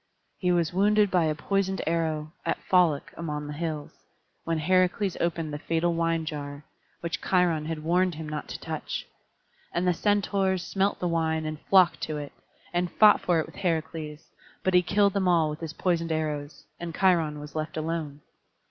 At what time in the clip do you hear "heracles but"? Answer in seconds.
13.57-14.73